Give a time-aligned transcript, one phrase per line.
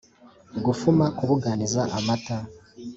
[0.65, 2.37] gufuma, ku buganiza amata